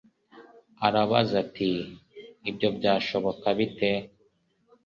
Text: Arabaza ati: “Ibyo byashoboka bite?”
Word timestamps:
Arabaza 0.87 1.33
ati: 1.43 1.69
“Ibyo 2.49 2.67
byashoboka 2.77 3.47
bite?” 3.57 3.89